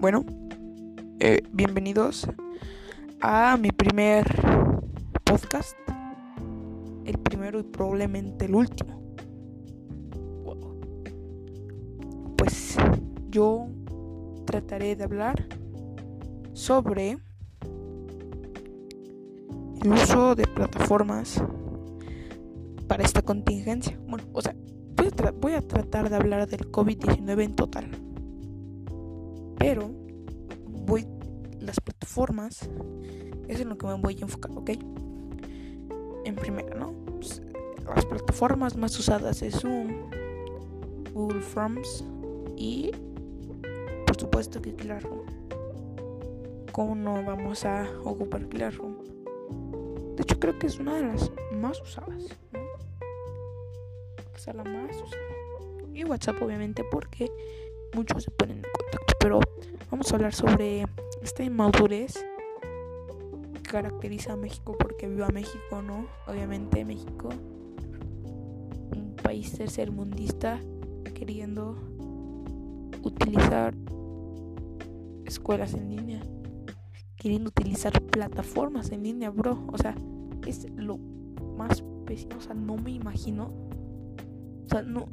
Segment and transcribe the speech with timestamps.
[0.00, 0.24] Bueno,
[1.18, 2.28] eh, bienvenidos
[3.20, 4.24] a mi primer
[5.24, 5.76] podcast.
[7.04, 9.02] El primero y probablemente el último.
[12.36, 12.76] Pues
[13.28, 13.66] yo
[14.46, 15.48] trataré de hablar
[16.52, 17.18] sobre
[19.82, 21.42] el uso de plataformas
[22.86, 23.98] para esta contingencia.
[24.06, 24.54] Bueno, o sea,
[25.40, 27.90] voy a, tratar de hablar del COVID-19 en total.
[29.58, 29.90] Pero
[30.66, 31.06] voy
[31.60, 32.68] las plataformas
[33.48, 34.70] es en lo que me voy a enfocar, ¿ok?
[36.24, 36.92] En primera, ¿no?
[37.16, 37.42] Pues,
[37.94, 40.10] las plataformas más usadas es Zoom,
[41.12, 42.04] Google Forms
[42.56, 42.92] y
[44.06, 45.26] por supuesto que Classroom.
[46.72, 48.96] ¿Cómo no vamos a ocupar Classroom?
[50.16, 52.38] De hecho creo que es una de las más usadas
[54.54, 54.96] la más
[55.92, 57.30] Y WhatsApp obviamente porque
[57.94, 58.97] muchos se ponen en contacto.
[59.20, 59.40] Pero
[59.90, 60.84] vamos a hablar sobre
[61.22, 62.14] esta inmadurez
[63.54, 66.06] que caracteriza a México porque viva México, ¿no?
[66.26, 67.30] Obviamente México,
[68.96, 70.60] un país tercermundista
[71.14, 71.76] queriendo
[73.02, 73.74] utilizar
[75.24, 76.22] escuelas en línea,
[77.16, 79.66] queriendo utilizar plataformas en línea, bro.
[79.72, 79.94] O sea,
[80.46, 80.98] es lo
[81.56, 82.36] más pésimo.
[82.38, 83.68] O sea, no me imagino
[84.68, 85.08] o sea, no,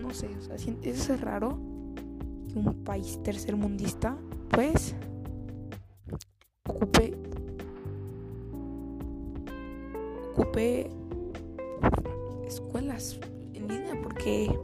[0.00, 1.58] no sé, o sea, es raro
[2.54, 4.16] un país tercermundista,
[4.50, 4.94] pues,
[6.68, 7.14] ocupe,
[10.32, 10.90] ocupe
[12.46, 13.18] escuelas
[13.54, 14.54] en línea, porque,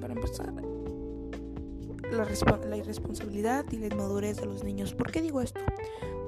[0.00, 0.52] para empezar,
[2.10, 2.26] la,
[2.68, 4.94] la irresponsabilidad y la inmadurez de los niños.
[4.94, 5.60] ¿Por qué digo esto?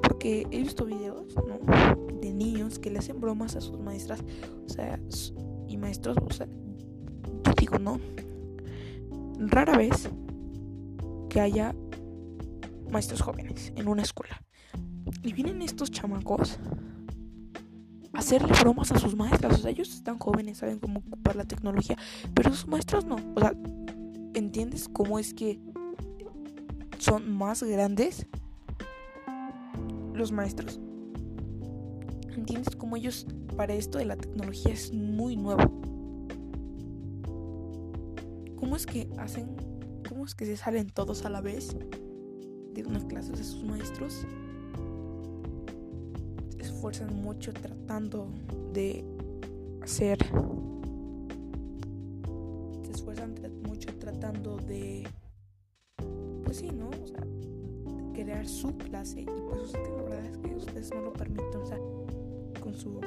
[0.02, 1.34] Porque he visto videos.
[2.20, 4.22] De niños que le hacen bromas a sus maestras,
[4.66, 5.00] o sea,
[5.66, 6.46] y maestros, o sea,
[7.56, 7.98] digo, no.
[9.38, 10.10] Rara vez
[11.30, 11.74] que haya
[12.90, 14.42] maestros jóvenes en una escuela.
[15.22, 16.58] Y vienen estos chamacos
[18.12, 19.54] a hacerle bromas a sus maestras.
[19.54, 21.96] O sea, ellos están jóvenes, saben cómo ocupar la tecnología,
[22.34, 23.16] pero sus maestros no.
[23.34, 23.54] O sea,
[24.34, 25.58] ¿entiendes cómo es que
[26.98, 28.26] son más grandes
[30.12, 30.80] los maestros?
[32.36, 33.26] ¿Entiendes cómo ellos
[33.56, 35.80] para esto de la tecnología es muy nuevo?
[38.56, 39.56] ¿Cómo es que hacen,
[40.24, 41.76] es que se salen todos a la vez
[42.74, 44.26] de unas clases de sus maestros?
[46.50, 48.28] Se esfuerzan mucho tratando
[48.72, 49.04] de
[49.82, 50.18] hacer,
[52.82, 55.06] se esfuerzan mucho tratando de,
[56.44, 56.90] pues sí, ¿no?
[56.90, 61.66] O crear su clase y pues la verdad es que ustedes no lo permiten, o
[61.66, 61.78] sea,
[62.60, 63.00] con su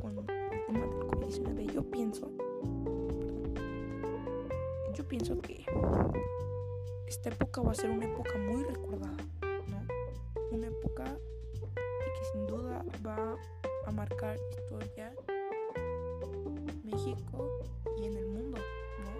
[0.00, 0.26] con el
[0.66, 2.30] tema del COVID-19, yo pienso,
[4.94, 5.64] yo pienso que
[7.08, 9.82] esta época va a ser una época muy recordada, ¿no?
[10.52, 11.04] Una época
[11.52, 13.36] que sin duda va
[13.86, 15.12] a marcar historia
[16.84, 17.50] México
[17.98, 18.58] y en el mundo,
[19.02, 19.12] ¿no?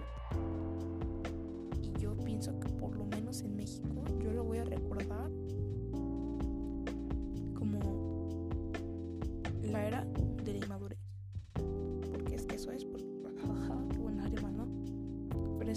[1.83, 4.31] Y yo pienso que por lo menos en México yo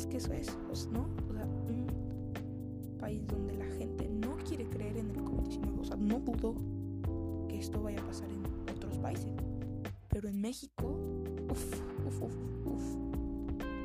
[0.00, 1.06] es que eso es, pues, ¿no?
[1.28, 5.96] O sea, un país donde la gente no quiere creer en el COVID-19, o sea,
[5.96, 6.54] no dudo
[7.48, 8.42] que esto vaya a pasar en
[8.74, 9.30] otros países.
[10.08, 10.96] Pero en México,
[11.50, 12.82] uff, uff, uff, uff,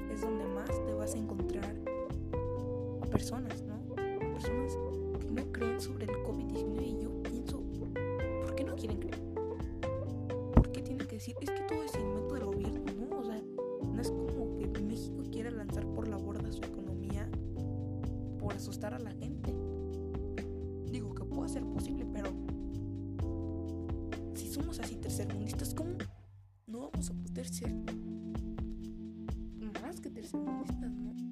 [0.09, 1.75] es donde más te vas a encontrar
[3.01, 3.75] a personas, ¿no?
[3.95, 4.77] personas
[5.19, 7.61] que no creen sobre el COVID-19 y yo pienso,
[8.41, 9.25] ¿por qué no quieren creer?
[11.15, 11.64] decir, es que todo es invento
[24.55, 25.97] somos así tercermundistas, ¿cómo
[26.67, 27.73] no vamos a poder ser
[29.81, 31.24] más que tercermundistas, no?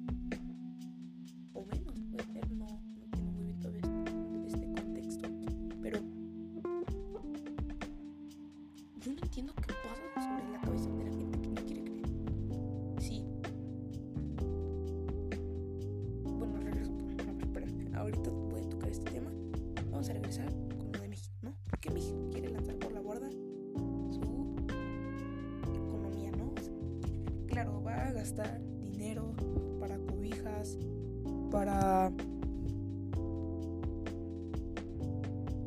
[28.80, 29.32] Dinero
[29.80, 30.78] para cobijas,
[31.50, 32.10] para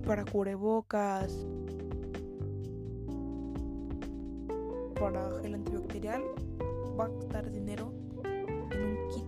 [0.05, 1.45] para cubrebocas,
[4.99, 6.23] para gel antibacterial
[6.97, 7.91] va a gastar dinero
[8.71, 9.25] en un kit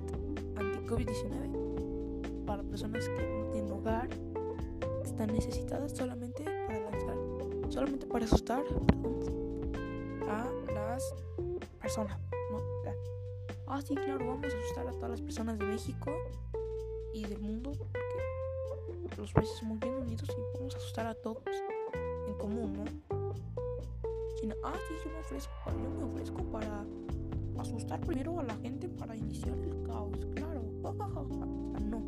[0.57, 4.09] anti-COVID-19 para personas que no tienen hogar,
[5.03, 7.17] están necesitadas solamente para lanzar,
[7.69, 8.63] solamente para asustar
[10.29, 11.13] a las
[11.79, 12.28] personas.
[13.69, 16.11] Ah, sí, claro, vamos a asustar a todas las personas de México
[17.13, 21.43] y del mundo porque los países somos bien unidos y vamos a asustar a todos
[22.27, 23.09] en común, ¿no?
[24.63, 26.83] ah, sí, yo me ofrezco, yo me ofrezco para
[27.59, 30.63] asustar primero a la gente para iniciar el caos, claro.
[31.81, 32.01] no,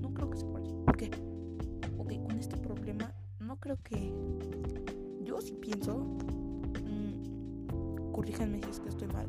[0.00, 0.76] no creo que se parezca.
[0.84, 0.94] ¿Por?
[1.98, 4.14] Ok, con este problema no creo que
[5.22, 5.98] yo sí pienso,
[6.84, 9.26] mmm, corríjanme si es que estoy mal,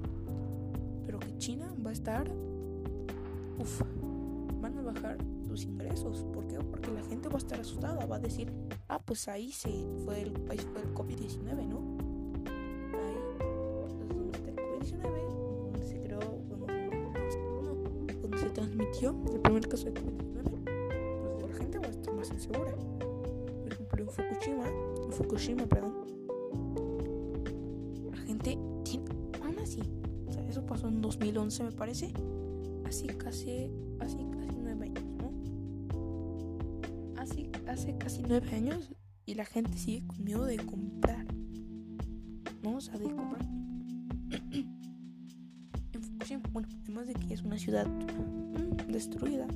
[1.12, 2.26] pero que China va a estar,
[3.60, 3.82] uff,
[4.62, 6.24] van a bajar sus ingresos.
[6.34, 6.58] ¿Por qué?
[6.58, 8.50] Porque la gente va a estar asustada, va a decir,
[8.88, 9.70] ah, pues ahí se
[10.06, 11.82] fue el, ahí fue el COVID-19, ¿no?
[19.34, 22.74] el primer caso de COVID-19, pues la gente va a estar más insegura.
[23.64, 24.68] Por ejemplo, en Fukushima,
[25.04, 26.01] en Fukushima, perdón,
[30.92, 32.14] en 2011 me parece,
[32.86, 35.32] así casi, así casi nueve años, ¿no?
[37.18, 38.92] Así, hace casi nueve años
[39.26, 41.26] y la gente sigue con miedo de comprar,
[42.62, 42.76] ¿no?
[42.76, 43.42] O sea, de comprar.
[45.94, 47.88] en Fukushima, bueno, además de que es una ciudad
[48.88, 49.48] destruida.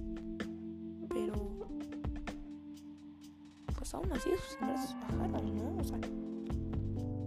[1.10, 1.68] Pero
[3.78, 5.78] pues aún así sus ingresos bajaron, ¿no?
[5.78, 6.00] O sea,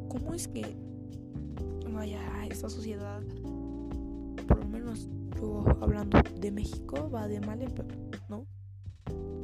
[0.08, 0.76] ¿cómo es que
[1.92, 3.22] vaya esta sociedad,
[5.80, 7.88] hablando de México, va de mal en peor,
[8.28, 8.46] ¿no?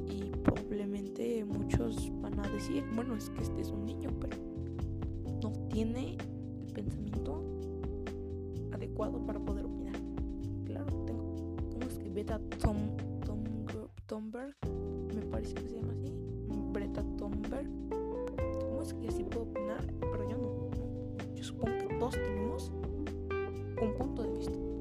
[0.07, 4.37] Y probablemente muchos van a decir, bueno, es que este es un niño, pero
[5.43, 6.17] no tiene
[6.67, 7.45] el pensamiento
[8.73, 9.97] adecuado para poder opinar.
[10.65, 11.57] Claro, tengo.
[11.73, 13.45] ¿Cómo es que Beta Tom, Tom,
[14.07, 14.55] Tomberg,
[15.15, 16.13] me parece que se llama así,
[16.73, 17.69] Breta Thunberg.
[18.61, 19.87] ¿Cómo es que así puedo opinar?
[20.01, 21.35] Pero yo no.
[21.35, 22.73] Yo supongo que todos tenemos
[23.81, 24.74] un punto de vista.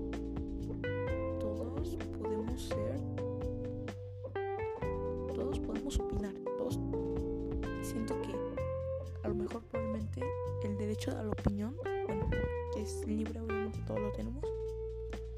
[9.71, 10.21] A lo mejor probablemente
[10.63, 11.75] el derecho a la opinión,
[12.07, 12.29] bueno,
[12.77, 14.43] es libre, obviamente todos lo tenemos.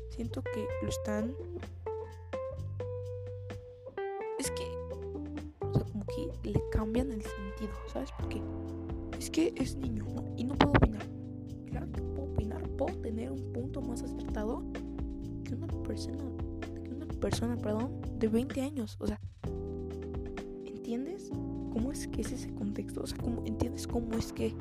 [0.10, 1.36] Siento que lo están
[6.46, 8.10] le cambian el sentido, ¿sabes?
[8.18, 8.42] Porque
[9.18, 10.24] es que es niño, ¿no?
[10.38, 11.06] Y no puedo opinar.
[11.68, 14.64] Claro que puedo opinar, puedo tener un punto más acertado
[15.44, 16.24] que una persona,
[16.84, 18.96] que una persona, perdón, de 20 años.
[19.00, 19.20] O sea,
[20.86, 21.32] ¿entiendes
[21.74, 23.02] cómo es que es ese contexto?
[23.02, 24.54] O sea, ¿cómo, ¿entiendes cómo es que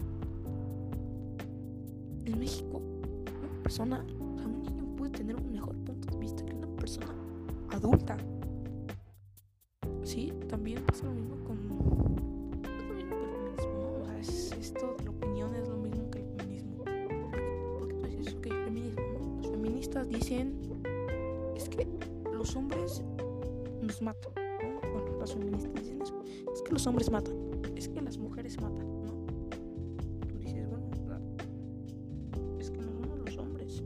[2.24, 6.42] en México una persona, o sea, un niño puede tener un mejor punto de vista
[6.46, 7.14] que una persona
[7.72, 8.16] adulta?
[10.02, 11.58] Sí, también pasa lo mismo con.
[12.64, 14.06] El feminismo,
[14.58, 16.84] esto de la opinión es lo mismo que el feminismo.
[17.78, 19.40] Porque tú dices, ok, feminismo.
[19.42, 20.54] Los feministas dicen.
[21.54, 21.86] Es que
[22.32, 23.02] los hombres
[23.82, 24.80] nos matan, ¿no?
[24.92, 26.13] Bueno, las feministas dicen eso.
[26.64, 27.34] Es que los hombres matan.
[27.76, 29.26] Es que las mujeres matan, ¿no?
[30.26, 30.88] Tú dices, bueno,
[32.58, 33.82] es que no somos los hombres.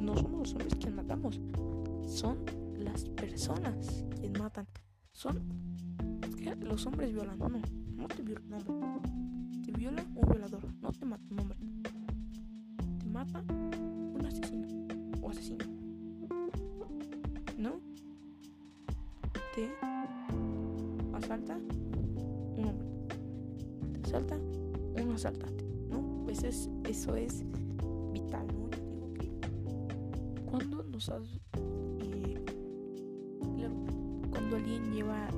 [0.00, 1.40] No somos los hombres quienes matamos.
[2.08, 2.38] Son
[2.76, 4.66] las personas quienes matan
[5.12, 5.38] son
[6.36, 7.38] que los hombres violan.
[7.38, 9.62] No, no, te viola un hombre.
[9.64, 10.66] Te viola un violador.
[10.82, 11.58] No te mata un hombre.
[12.98, 14.66] Te mata un asesino
[15.22, 15.64] o asesino.
[17.56, 17.80] ¿No?
[19.54, 19.70] Te
[21.14, 21.60] asalta
[24.10, 25.64] asalta un asaltante.
[25.88, 26.22] ¿No?
[26.24, 27.44] Pues eso es
[28.12, 28.68] vital, ¿no?
[28.68, 29.30] Digo que
[30.46, 31.40] cuando nos has
[34.56, 35.28] alguien lleva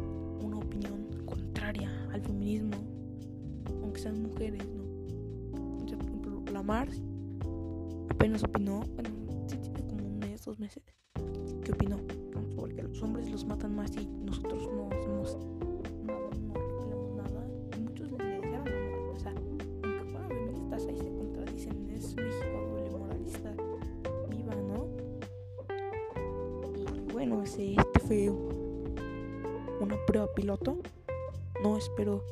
[0.42, 2.76] una opinión contraria al feminismo,
[3.82, 5.78] aunque sean mujeres, ¿no?
[5.78, 7.00] Por ejemplo, la Mars
[8.08, 9.10] apenas opinó, bueno,
[9.46, 10.82] sí tiene como un mes, dos meses,
[11.62, 11.98] que opinó,
[12.34, 12.50] ¿no?
[12.56, 15.38] Sobre que los hombres los matan más y nosotros no hacemos
[27.52, 28.30] Ese, este fue
[29.80, 30.78] una prueba piloto.
[31.62, 32.25] No espero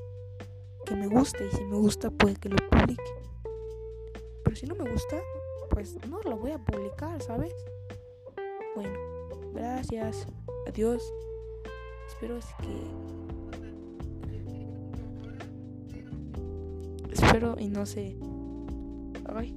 [0.87, 3.13] que me guste y si me gusta puede que lo publique.
[4.43, 5.19] Pero si no me gusta,
[5.69, 7.53] pues no lo voy a publicar, ¿sabes?
[8.75, 8.99] Bueno,
[9.53, 10.27] gracias.
[10.67, 11.13] Adiós.
[12.09, 12.73] Espero que...
[17.13, 18.17] Espero y no sé.
[19.27, 19.55] Ay.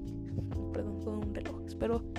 [0.74, 1.62] perdón, con un reloj.
[1.66, 2.13] Espero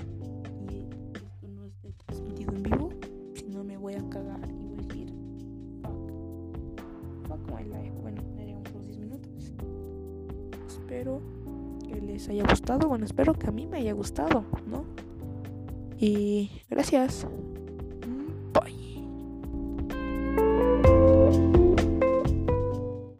[3.85, 5.13] voy a cagar y voy a decir,
[5.83, 7.93] fuck, fuck my life.
[8.01, 9.53] Bueno, daré unos 10 minutos.
[10.67, 11.21] Espero
[11.87, 12.89] que les haya gustado.
[12.89, 14.85] Bueno, espero que a mí me haya gustado, ¿no?
[15.99, 17.27] Y gracias.